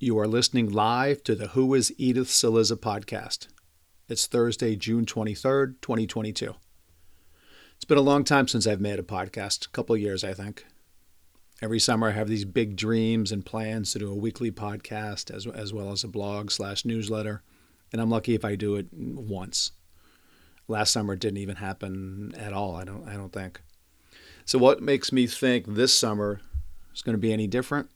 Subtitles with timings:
[0.00, 3.48] You are listening live to the Who is Edith Saliza podcast.
[4.08, 6.54] It's Thursday, June 23rd, 2022.
[7.74, 10.64] It's been a long time since I've made a podcast, a couple years, I think.
[11.60, 15.48] Every summer, I have these big dreams and plans to do a weekly podcast as,
[15.48, 17.42] as well as a blog slash newsletter,
[17.92, 19.72] and I'm lucky if I do it once.
[20.68, 22.76] Last summer, it didn't even happen at all.
[22.76, 23.08] I don't.
[23.08, 23.62] I don't think.
[24.44, 26.40] So, what makes me think this summer
[26.94, 27.90] is going to be any different?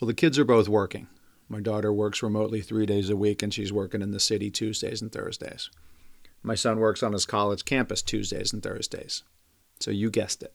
[0.00, 1.08] Well, the kids are both working.
[1.48, 5.02] My daughter works remotely three days a week, and she's working in the city Tuesdays
[5.02, 5.70] and Thursdays.
[6.42, 9.22] My son works on his college campus Tuesdays and Thursdays.
[9.80, 10.54] So you guessed it.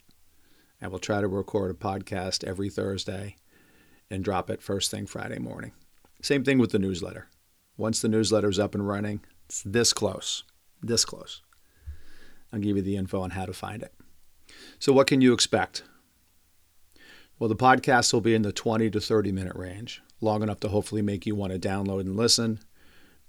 [0.82, 3.36] I will try to record a podcast every Thursday
[4.10, 5.72] and drop it first thing Friday morning.
[6.22, 7.28] Same thing with the newsletter.
[7.78, 10.44] Once the newsletter's up and running, it's this close.
[10.82, 11.42] This close.
[12.52, 13.94] I'll give you the info on how to find it.
[14.80, 15.84] So, what can you expect?
[17.40, 20.68] Well, the podcast will be in the 20 to 30 minute range, long enough to
[20.68, 22.60] hopefully make you want to download and listen,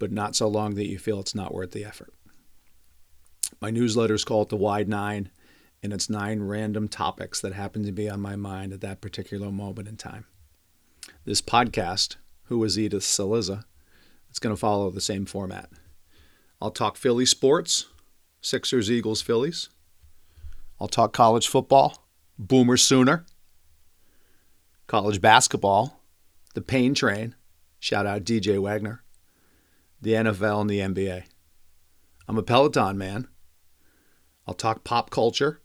[0.01, 2.13] but not so long that you feel it's not worth the effort.
[3.61, 5.31] My newsletter is called The Wide Nine,
[5.81, 9.53] and it's nine random topics that happen to be on my mind at that particular
[9.53, 10.27] moment in time.
[11.25, 13.63] This podcast, Who is Edith Saliza,
[14.29, 15.71] it's going to follow the same format.
[16.61, 17.87] I'll talk Philly sports,
[18.41, 19.69] Sixers, Eagles, Phillies.
[20.81, 22.09] I'll talk college football,
[22.39, 23.25] Boomer Sooner,
[24.91, 26.03] college basketball,
[26.55, 27.37] the Pain Train,
[27.79, 29.05] shout out DJ Wagner,
[30.03, 31.23] the NFL and the NBA.
[32.27, 33.29] I'm a Peloton man.
[34.49, 35.61] I'll talk pop culture.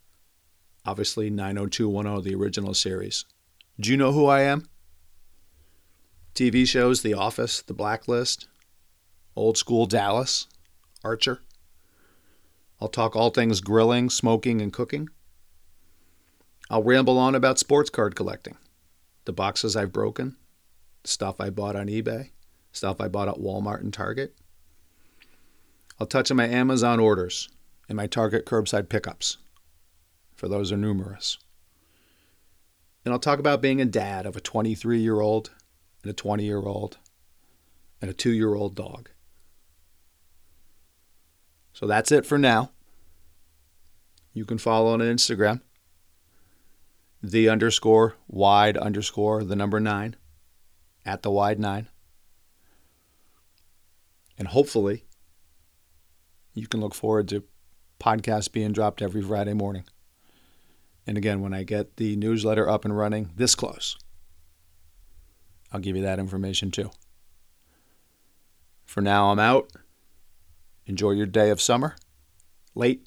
[0.85, 3.25] Obviously, 90210, the original series.
[3.79, 4.69] Do you know who I am?
[6.35, 8.47] TV shows The Office, The Blacklist,
[9.35, 10.45] Old School Dallas,
[11.03, 11.39] Archer.
[12.79, 15.09] I'll talk all things grilling, smoking, and cooking.
[16.69, 18.57] I'll ramble on about sports card collecting,
[19.25, 20.35] the boxes I've broken,
[21.03, 22.29] stuff I bought on eBay,
[22.71, 24.35] stuff I bought at Walmart and Target.
[25.99, 27.49] I'll touch on my Amazon orders,
[27.87, 29.37] and my Target curbside pickups,
[30.35, 31.37] for those are numerous.
[33.03, 35.52] And I'll talk about being a dad of a 23 year old
[36.02, 36.97] and a 20 year old
[38.02, 39.09] and a two year old dog.
[41.73, 42.71] So that's it for now.
[44.33, 45.61] You can follow on Instagram,
[47.31, 50.15] the underscore wide underscore the number nine,
[51.05, 51.87] at the wide nine.
[54.37, 55.05] And hopefully,
[56.53, 57.43] you can look forward to
[57.99, 59.85] podcasts being dropped every Friday morning.
[61.08, 63.97] And again, when I get the newsletter up and running this close,
[65.71, 66.91] I'll give you that information too.
[68.85, 69.71] For now, I'm out.
[70.85, 71.95] Enjoy your day of summer.
[72.75, 73.05] Late.